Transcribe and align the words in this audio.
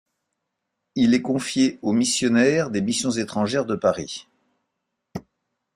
Il 0.95 1.13
est 1.13 1.21
confié 1.21 1.77
aux 1.83 1.91
missionnaires 1.93 2.71
des 2.71 2.81
Missions 2.81 3.11
étrangères 3.11 3.65
de 3.67 3.75
Paris. 3.75 4.27